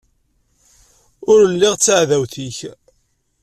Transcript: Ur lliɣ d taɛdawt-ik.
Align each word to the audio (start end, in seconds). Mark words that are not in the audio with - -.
Ur 1.31 1.39
lliɣ 1.53 1.73
d 1.75 1.79
taɛdawt-ik. 1.85 2.57